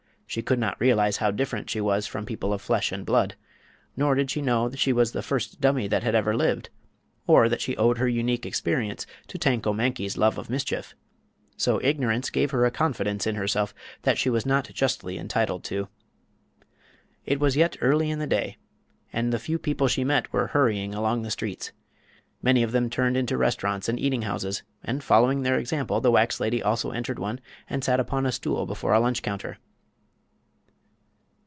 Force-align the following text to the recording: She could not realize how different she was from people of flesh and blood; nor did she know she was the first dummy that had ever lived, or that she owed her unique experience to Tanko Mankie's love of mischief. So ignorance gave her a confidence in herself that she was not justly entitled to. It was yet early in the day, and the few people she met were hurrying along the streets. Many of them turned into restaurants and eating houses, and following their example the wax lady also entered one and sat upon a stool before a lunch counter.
She 0.25 0.41
could 0.41 0.59
not 0.59 0.79
realize 0.79 1.17
how 1.17 1.31
different 1.31 1.69
she 1.69 1.81
was 1.81 2.07
from 2.07 2.25
people 2.25 2.53
of 2.53 2.61
flesh 2.61 2.93
and 2.93 3.05
blood; 3.05 3.35
nor 3.97 4.15
did 4.15 4.31
she 4.31 4.41
know 4.41 4.71
she 4.71 4.93
was 4.93 5.11
the 5.11 5.21
first 5.21 5.59
dummy 5.59 5.89
that 5.89 6.03
had 6.03 6.15
ever 6.15 6.33
lived, 6.33 6.69
or 7.27 7.49
that 7.49 7.59
she 7.59 7.75
owed 7.75 7.97
her 7.97 8.07
unique 8.07 8.45
experience 8.45 9.05
to 9.27 9.37
Tanko 9.37 9.73
Mankie's 9.73 10.17
love 10.17 10.37
of 10.37 10.49
mischief. 10.49 10.95
So 11.57 11.81
ignorance 11.83 12.29
gave 12.29 12.51
her 12.51 12.65
a 12.65 12.71
confidence 12.71 13.27
in 13.27 13.35
herself 13.35 13.75
that 14.03 14.17
she 14.17 14.29
was 14.29 14.45
not 14.45 14.71
justly 14.73 15.17
entitled 15.17 15.65
to. 15.65 15.89
It 17.25 17.41
was 17.41 17.57
yet 17.57 17.75
early 17.81 18.09
in 18.09 18.19
the 18.19 18.25
day, 18.25 18.55
and 19.11 19.33
the 19.33 19.37
few 19.39 19.59
people 19.59 19.89
she 19.89 20.05
met 20.05 20.31
were 20.31 20.47
hurrying 20.47 20.95
along 20.95 21.23
the 21.23 21.29
streets. 21.31 21.73
Many 22.41 22.63
of 22.63 22.71
them 22.71 22.89
turned 22.89 23.17
into 23.17 23.35
restaurants 23.35 23.89
and 23.89 23.99
eating 23.99 24.21
houses, 24.21 24.63
and 24.81 25.03
following 25.03 25.43
their 25.43 25.57
example 25.59 25.99
the 25.99 26.09
wax 26.09 26.39
lady 26.39 26.63
also 26.63 26.91
entered 26.91 27.19
one 27.19 27.41
and 27.69 27.83
sat 27.83 27.99
upon 27.99 28.25
a 28.25 28.31
stool 28.31 28.65
before 28.65 28.93
a 28.93 28.99
lunch 29.01 29.21
counter. 29.21 29.57